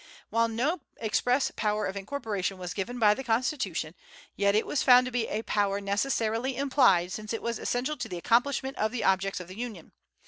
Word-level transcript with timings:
While 0.31 0.47
no 0.47 0.81
express 0.97 1.51
power 1.55 1.85
of 1.85 1.95
incorporation 1.95 2.57
was 2.57 2.73
given 2.73 2.97
by 2.97 3.13
the 3.13 3.23
Constitution, 3.23 3.93
yet 4.35 4.55
it 4.55 4.65
was 4.65 4.81
found 4.81 5.05
to 5.05 5.11
be 5.11 5.27
a 5.27 5.43
power 5.43 5.79
necessarily 5.79 6.57
implied, 6.57 7.11
since 7.11 7.33
it 7.33 7.41
was 7.43 7.59
essential 7.59 7.97
to 7.97 8.09
the 8.09 8.17
accomplishment 8.17 8.77
of 8.77 8.91
the 8.91 9.03
objects 9.03 9.39
of 9.39 9.47
the 9.47 9.57
Union. 9.59 9.91